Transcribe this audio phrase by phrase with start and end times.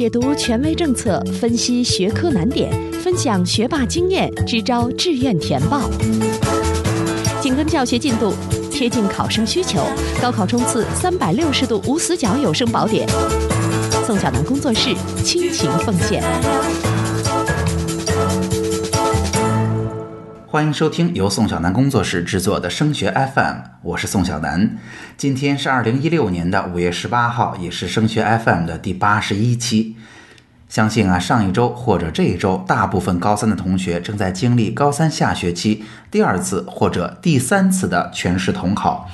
[0.00, 5.90] 解读权威政策，分析学科难点，分享学霸经验，支招志愿填报。
[7.42, 8.32] 紧跟教学进度，
[8.70, 9.84] 贴近考生需求，
[10.22, 13.06] 高考冲刺三百六十度无死角有声宝典。
[14.06, 16.22] 宋小楠工作室倾情奉献。
[20.50, 24.76] 欢迎收听由宋小南工作室制作的升学 FM，我是宋小南。
[25.16, 29.94] 今天是二零一六年的五月十八号，也是升学 FM 的第八十一期。
[30.68, 39.08] 相信啊，上一周或者这一周，大部分高三的同学正在经历高三下学期第二次或者第三次的全市统考。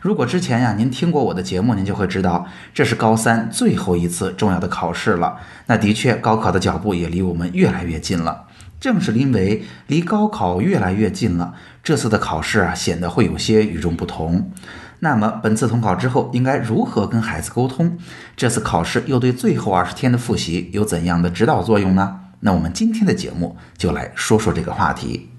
[0.00, 5.36] 如果之前呀您听过我的节目，您就会知道这是高三最后一次重要的考试了。
[5.66, 8.46] 那的确，高考的脚步也离我们越来越近了。
[8.80, 14.52] 正是因为离高考越来越近了，这次的考试啊显得会有些与众不同。
[15.00, 17.98] 那么本次统考之后应该如何跟孩子沟通？
[18.36, 22.20] 这次考试又对最后二十天的复习有怎样的指导作用呢？
[22.40, 25.30] 那我们今天的节目就来说说这个话题。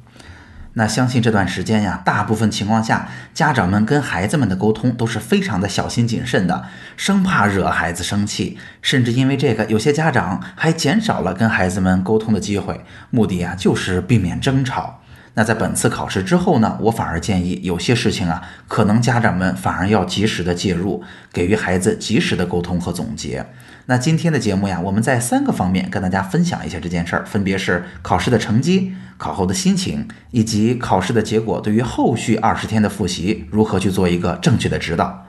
[0.73, 14.98] 那相信这段时间呀，大部分情况下，家长们跟孩子们的沟通都是非常的小心谨慎的，生怕惹孩子生气，甚至因为这个，有些家长还减少了跟孩子们沟通的机会，目的呀就是避免争吵。
[15.35, 23.45] 那在本次考试之后呢，我反而建议有些事情啊，可能家长们反而要及时的介入，给予孩子及时的沟通和总结。
[23.85, 35.25] 那今天的节目呀，我们在三个方面跟大家分享一下这件事儿，分别是考试的成绩、考后的心情，以及考试的结果对于后续二十天的复习如何去做一个正确的指导。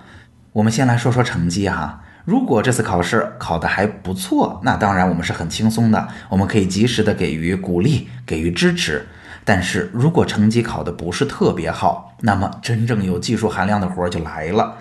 [0.53, 9.07] 我们先来说说成绩哈，如果这次考试考得还不错，那当然我们是很轻松的，我们可以及时的给予鼓励，给予支持。
[9.45, 14.77] 但是如果成绩考得不是特别好，那么真正有技术含量的活儿就来了。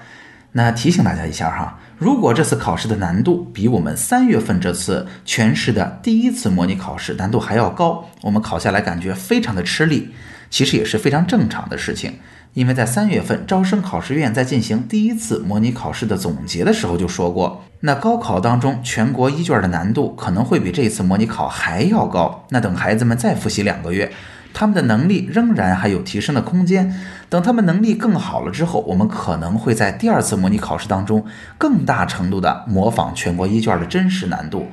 [0.51, 10.09] 那提醒大家一下哈，如果这次考试的难度比我们三月份这次全市的第一次模拟考试难度还要高，我们考下来感觉非常的吃力，
[10.49, 12.19] 其实也是非常正常的事情。
[12.55, 22.43] 因为在三月份招生考试院在进行第一次模拟考试的总结的时候就说过，那高考当中全国一卷的难度可能会比这次模拟考还要高。
[22.49, 24.11] 那等孩子们再复习两个月。
[24.53, 26.93] 他们的能力仍然还有提升的空间。
[27.29, 31.25] 等他们能力更好了之后，我们可能会在第二次模拟考试当中
[31.57, 34.67] 更大程度的模仿全国一卷的真实难度。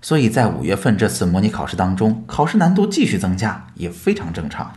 [0.00, 4.72] 所以在五月份这次模拟考试当中，考试难度继续增加也非常正常。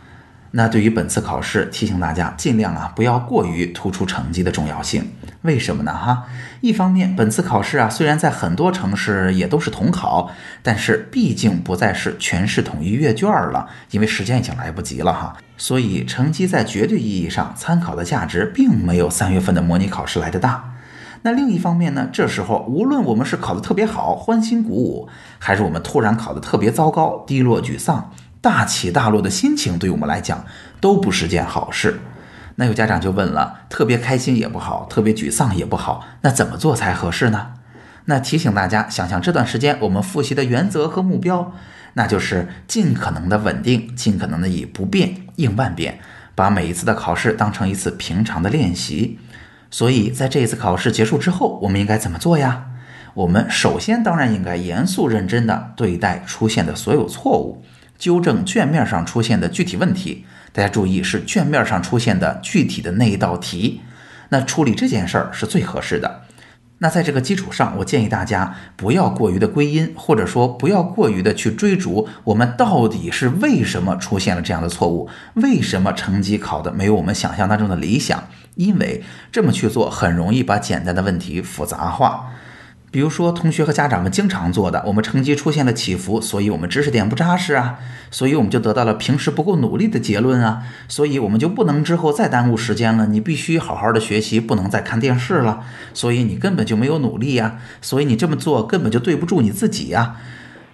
[0.54, 5.10] 那对于本次考试，提醒大家尽量啊不要过于突出成绩的重要性。
[5.40, 5.92] 为什么呢？
[5.92, 6.26] 哈，
[6.60, 10.30] 一方面本次考试啊虽然在很多城市也都是统考，
[10.62, 15.36] 但是毕竟不再是全市统一阅卷了，因为时间已经来不及了哈。
[15.56, 20.74] 所以成绩在绝对意义上参考的价值并没有三月份的模拟考试来的大。
[21.22, 25.08] 那另一方面呢，这时候无论我们是考得特别好，欢欣鼓舞，
[25.38, 28.12] 还是我们突然考得特别糟糕，低落沮丧。
[28.42, 30.44] 大起大落的心情对我们来讲
[30.80, 32.00] 都不是件好事。
[32.56, 37.52] 那有家长就问了：特别开心也不好，特别沮丧也不好，那怎么做才合适呢？
[38.06, 41.54] 那提醒大家想想这段时间我们复习的原则和目标，
[41.94, 46.00] 那就是尽可能的稳定，尽可能的以不变应万变，
[46.34, 49.20] 把每一次的考试当成一次平常的练习。
[49.70, 52.66] 所以在这一次考试结束之后，我们应该怎么做呀？
[53.14, 57.64] 我们首先当然应该严肃认真的对待出现的所有错误。
[58.02, 63.80] 纠正卷面上出现的具体问题，大家注意是卷面上出现的具体的那一道题，
[64.30, 66.22] 那处理这件事儿是最合适的。
[66.78, 78.24] 那在这个基础上，我建议大家不要过于的归因，或者说不要过于的去追逐我们到底是为什么出现了这样的错误，为什么成绩考的没有我们想象当中的理想，
[78.56, 82.32] 因为这么去做很容易把简单的问题复杂化。
[82.92, 87.78] 比如说，同学和家长们经常做的，我们成绩出现了起伏，所以我们知识点不扎实啊，
[88.10, 93.06] 所以我们就得到了平时不够努力的结论啊，所以我们就不能之后再耽误时间了。
[93.06, 95.64] 你必须好好的学习，不能再看电视了。
[95.94, 100.16] 所以你根本就没有努力呀，所以你这么做根本就对不住你自己呀。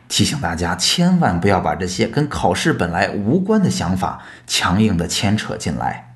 [0.08, 6.07] 提醒大家，千万不要把这些跟考试本来无关的想法强硬的牵扯进来。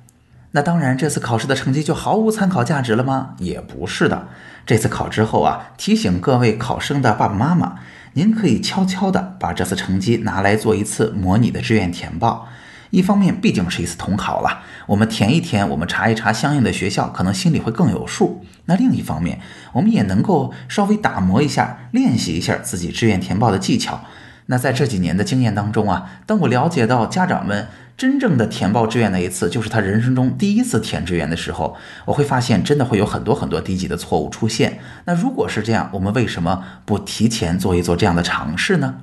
[0.55, 3.33] 那当然，这次考试的成绩就毫无参考价值了吗？
[3.39, 4.27] 也不是的。
[4.67, 7.79] 这次考之后啊，提醒各位考生的爸爸妈妈，
[8.13, 12.47] 您可以悄悄的把这次成绩拿来做一次模拟的志愿填报。
[12.91, 18.45] 一方面，毕竟是一次统考了，我们填一填，我们查一查相应的学校，可能心里会更有数。
[18.65, 19.39] 那另一方面，
[19.71, 24.01] 我们也能够稍微打磨一下，练习一下自己志愿填报的技巧。
[24.45, 34.79] 那在这几年的经验当中啊，当我了解到家长们真正的填报志愿那一次，就是他人生中第一次填志愿的时候，我会发现真的会有很多很多低级的错误出现。
[35.05, 38.95] 那如果是这样，我们为什么不提前做一做这样的尝试呢？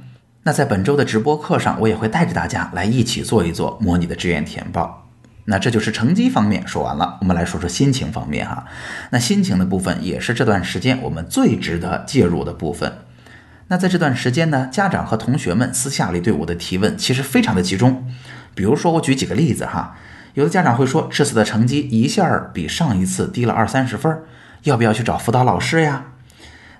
[0.42, 5.06] 那在本周的直播课上，我也会带着大家来一起做一做模拟的志愿填报。
[5.44, 8.66] 那这就是成绩方面说完了，我们来说说心情方面哈。
[9.10, 12.92] 那心情的部分也是这段时间我们最值得介入的部分。
[13.68, 18.10] 那在这段时间呢，家长和同学们私下里对我的提问其实非常的集中。
[18.54, 19.96] 比如说，我举几个例子哈，
[20.34, 24.22] 有的家长会说，这次的成绩一下比上一次低了二三十分，
[24.64, 26.04] 要不要去找辅导老师呀？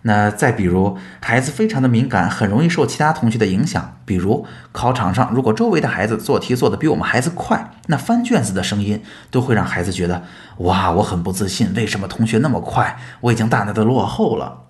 [0.03, 3.99] 那再比如，孩子非常的敏感，很容易受其他同学的影响。
[4.07, 10.23] 比如考场上，如果周围的孩子做题做得比我们孩子快，那翻卷子的声音都会让孩子觉得，
[10.59, 14.63] 哇，我很不自信，为什么同学那么快，我已经大大的落后了。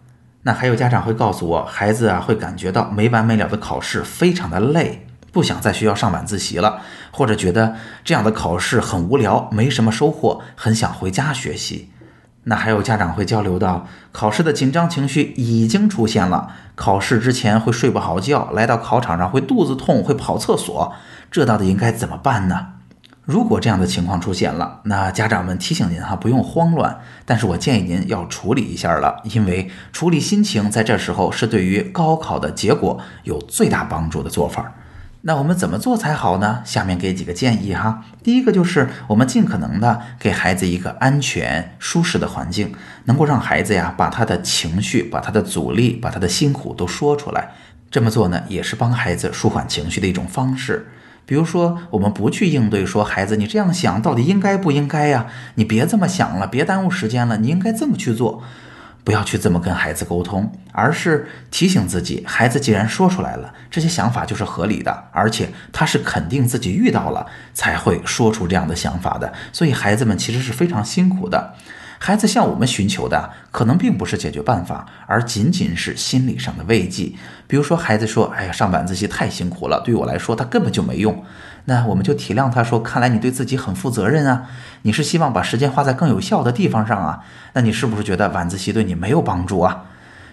[0.43, 6.81] 那还有家长会告诉我，孩子啊会感觉到没完没了的考试非常的累，不想在学校上晚自习了，
[7.11, 11.91] 或者觉得这样的考试很无聊，没什么收获，很想回家学习。
[12.45, 20.95] 那还有家长会交流到，考试的紧张情绪已经出现了，考试之前会睡不好觉，来到考场上会肚子痛，会跑厕所，
[21.31, 22.69] 这到底应该怎么办呢？
[23.27, 26.99] 如果这样的情况出现了，那家长们提醒您哈，不用慌乱。
[27.27, 34.73] 但是我建议您要处理一下了，因为处理心情在这时候是对于高考的结果有最大帮助的做法。
[35.23, 36.63] 那我们怎么做才好呢？
[36.65, 38.05] 下面给几个建议哈。
[38.23, 42.73] 第一个就是我们尽可能的给孩子一个安全舒适的环境，
[43.05, 47.51] 能够让孩子呀把他的情绪、把他的阻力、把他的辛苦都说出来。
[47.91, 50.89] 这么做呢，也是帮孩子舒缓情绪的一种方式。
[51.27, 55.27] 比如说，我们不去应对说孩子，你这样想到底应该不应该呀？
[55.57, 58.43] 你别这么想了，别耽误时间了，你应该这么去做，
[59.11, 71.55] 不要去这么跟孩子沟通，而是提醒自己，孩子既然说出来了，这些想法就是合理的，而且他是肯定自己遇到了才会说出这样的想法的，所以孩子们其实是非常辛苦的。
[71.99, 77.13] 孩子向我们寻求的可能并不是解决办法，而仅仅是心理上的慰藉。
[77.49, 81.25] 比如说，孩子说：“哎呀，上晚自习太辛苦了，对我来说，他根本就没用。”
[81.67, 84.45] 那我们就体谅他，说：“看来你对自己很负责任啊，
[84.83, 87.21] 你是希望把时间花在更有效的地方上啊？
[87.53, 89.85] 那你是不是觉得晚自习对你没有帮助啊？”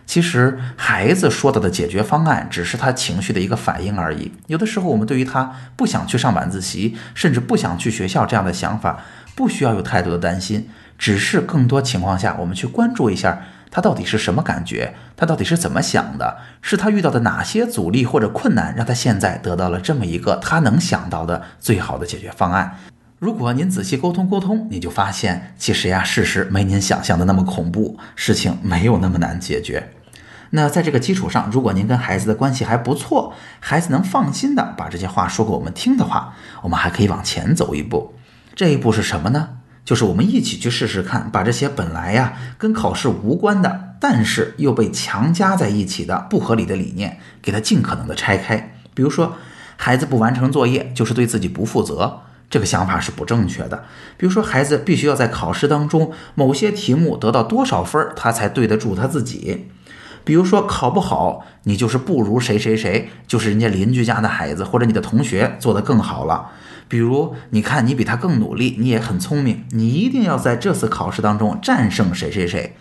[0.08, 4.32] 其实，孩子说到的解决方案只是他情绪的一个反应而已。
[4.48, 9.04] 有的时候，我们对于他不想去上晚自习，甚至不想去学校这样的想法，
[9.36, 10.70] 不需要有太多的担心。
[10.98, 22.78] 只是更多情况下，我们去关注一下他到底是什么感觉，他到底是怎么想的，是他遇到的哪些阻力或者困难，让他现在得到了这么一个他能想到的最好的解决方案。
[23.20, 29.92] 如果您仔细沟通沟通，你就发现，其实呀，事实没您想象的那么恐怖，事情没有那么难解决。
[30.52, 38.14] 那在这个基础上，如果您跟孩子的关系还不错，孩子能放心的把这些话说给我们听的话，我们还可以往前走一步。
[38.56, 39.57] 这一步是什么呢？
[39.88, 48.76] 就是我们一起去试试看，把这些本来呀跟考试无关的，但是又被强加在一起的不合理的理念，给它尽可能的拆开。
[48.94, 49.38] 比如说，
[49.78, 52.20] 孩子不完成作业就是对自己不负责，
[52.50, 53.86] 这个想法是不正确的。
[54.18, 59.70] 比如说，孩子必须要在考试当中某些题目得到多少分，他才对得住他自己。
[60.26, 66.50] 比如说，考不好，你就是不如谁谁谁，就是人家邻居家的孩子或者你的同学做得更好了。
[66.88, 72.76] 比如，你看你比他更努力，你也很聪明，你一定要在这次考试当中战胜谁谁谁。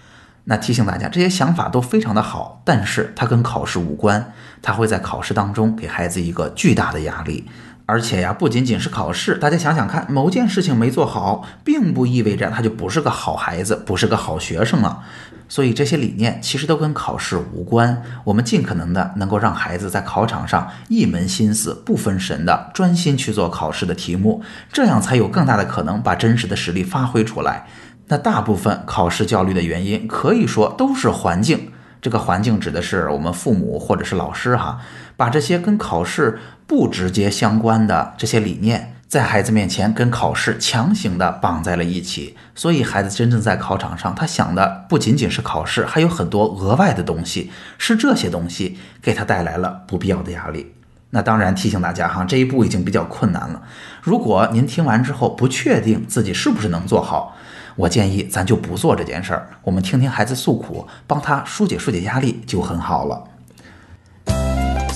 [0.45, 4.33] 那提醒大家，这些想法都非常的好，但是它跟考试无关，
[4.63, 7.47] 它会在考试当中给孩子一个巨大的压力。
[7.85, 15.03] 而且呀，不仅仅是考试，大家想想看，某件事情没做好，并不意味着他就不是个好孩子，不是个好学生了。
[15.49, 18.03] 所以这些理念其实都跟考试无关。
[18.25, 27.67] 我们尽可能的能够让孩子在考场上一门心思、不分神的专心去做考试的题目，这样才有更大的可能把真实的实力发挥出来。
[28.09, 31.73] 那大部分考试焦虑的原因，可以说都是环境。
[32.03, 34.81] 这个环境指的是我们父母或者是老师哈，
[35.17, 50.73] 把这些跟考试不直接相关的这些理念，在孩子面前跟考试强行的绑在了一起，所以孩子真正在考场上，他想的不仅仅是考试，还有很多额外的东西，是这些东西给他带来了不必要的压力。
[51.11, 53.63] 那当然提醒大家哈，这一步已经比较困难了。
[54.03, 57.37] 如果您听完之后不确定自己是不是能做好。
[57.77, 63.23] 我建议咱就不做这件事儿，我们听听孩子诉苦，帮他疏解疏解压力就很好了。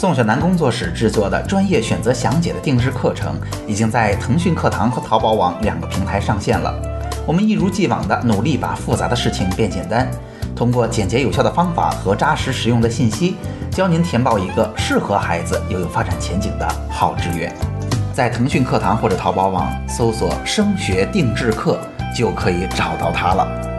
[0.01, 6.75] 宋小楠工作室制作的专业选择详解的定制课程，已经在腾讯课堂和淘宝网两个平台上线了。
[7.27, 10.11] 我们一如既往的努力把复杂的事情变简单，
[10.57, 13.37] 通过简洁有效的方法和扎实实用的信息，
[13.71, 17.55] 教您填报一个适合孩子又有发展前景的好志愿。
[18.15, 21.79] 在腾讯课堂或者淘宝网搜索“升学定制课”，
[22.17, 23.70] 就可以找到它了。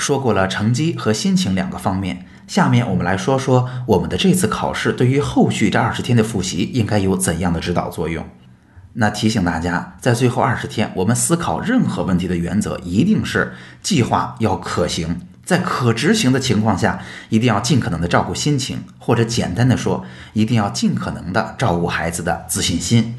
[0.00, 8.26] 说过了成绩和心情两个方面，下面我们来说说我们的这次考试对于后续这二十天的复习应该有怎样的指导作用。
[8.94, 13.52] 那提醒大家，在最后二十天，我们思考任何问题的原则一定是
[13.82, 23.14] 计划要可行，在可执行的情况下，一定要尽可能的照顾心情，或者简单的说，一定要尽可能的照顾孩子的自信心。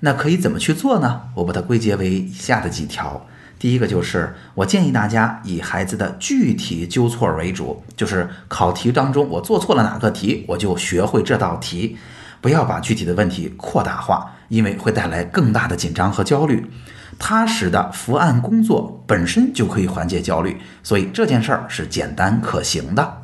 [0.00, 1.20] 那可以怎么去做呢？
[1.34, 3.26] 我把它归结为以下的几条。
[3.60, 11.98] 第一个就是，我建议大家以孩子的具体纠错为主，就是考题当中我做错了哪个题，我就学会这道题。
[12.40, 16.64] 不要把具体的问题扩大化，因为会带来更大的紧张和焦虑。
[17.18, 23.19] 踏实的伏案工作本身就可以缓解焦虑，所以这件事儿是简单可行的。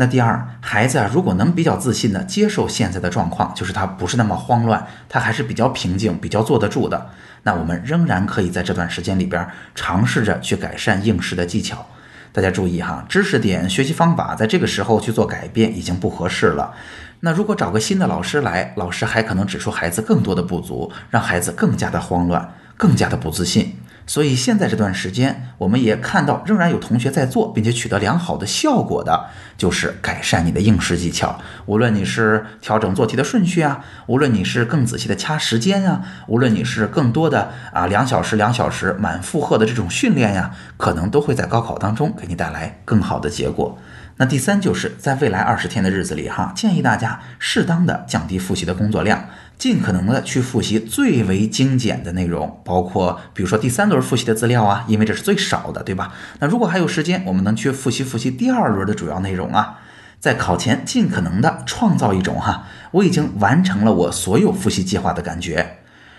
[0.00, 7.10] 那第二，孩子啊，如果能比较自信的接受现在的状况，就是他不是那么慌乱，他还是比较平静、比较坐得住的，
[7.42, 11.84] 那我们仍然可以在这段时间里边尝试着去改善应试的技巧。
[12.30, 16.72] 大家注意哈，知识点、学习方法在这个时候去做改变已经不合适了。
[17.18, 23.74] 那如果找个新的老师来，老师还可能指出孩子更多的不足，让孩子更加的慌乱，更加的不自信。
[24.08, 29.26] 所以现在这段时间，我们也看到仍然有同学在做，并且取得良好的效果的，
[29.58, 31.38] 就是改善你的应试技巧。
[31.66, 43.78] 无论你是调整做题的顺序啊，无论你是更仔细的掐时间啊，无论你是更多的啊两小时两小时满负荷的这种训练呀，可能都会在高考当中给你带来更好的结果。
[44.20, 49.26] 那第三就是在未来二十天的日子里，哈，建议大家适当的降低复习的工作量，
[49.58, 56.14] 尽可能的去复习最为精简的内容，包括比如说第三轮复习的资料啊，因为这是最少的，对吧？
[56.38, 59.80] 那如果还有时间，我们能去复习复习第二轮的主要内容啊，
[60.20, 65.78] 在考前尽可能的创造一种哈，我已经完成了我所有复习计划的感觉，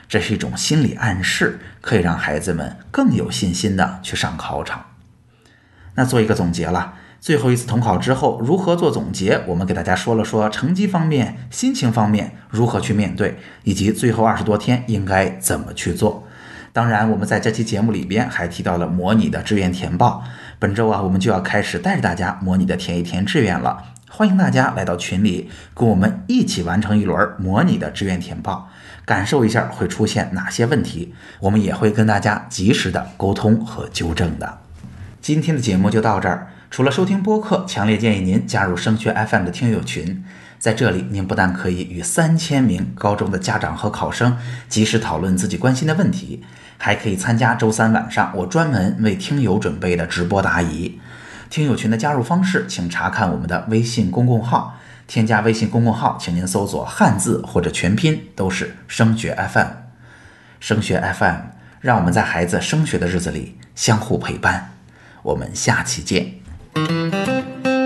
[0.10, 4.86] 这是一种心理暗示，可以让孩子们更有信心的去上考场。
[5.96, 6.96] 那做一个总结了。
[7.20, 9.42] 最后一次统考之后，如何做总结？
[9.46, 16.26] 我们给大家说了说成绩方面、心情方面如何去面对，以及最后二十多天应该怎么去做。
[16.72, 20.24] 当然，我们在这期节目里边还提到了模拟的志愿填报。
[20.60, 23.84] 本周啊，我们就要开始带着大家模拟的填一填志愿了。
[24.10, 28.70] 欢迎大家来到群里，跟我们一起完成一轮模拟的志愿填报，
[29.04, 31.14] 感受一下会出现哪些问题。
[31.42, 34.60] 我们也会跟大家及时的沟通和纠正的。
[35.22, 36.48] 今天的节目就到这儿。
[36.72, 40.24] 除了收听播客，强烈建议您加入升学 FM 的听友群。
[40.60, 46.44] 在这里，您不但可以与三千名高中的家长和考生及时讨论自己关心的问题，
[46.78, 51.00] 还可以参加周三晚上我专门为听友准备的直播答疑。
[51.50, 54.76] 听友群的加入方式，请查看我们的微信公共号。
[55.08, 59.68] 添加微信公共号，请您搜索汉字或者全拼，都是升学 FM。
[60.60, 61.36] 升学 FM，
[61.82, 64.74] 让我们在孩子升学的日子里相互陪伴。
[65.24, 66.39] 我们下期见。
[66.88, 67.79] Thank you.